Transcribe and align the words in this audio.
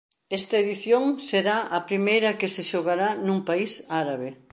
Esta 0.39 0.55
edición 0.63 1.03
será 1.29 1.57
a 1.77 1.79
primeira 1.89 2.37
que 2.39 2.51
se 2.55 2.63
xogará 2.71 3.07
nun 3.25 3.39
país 3.49 3.71
árabe. 4.03 4.29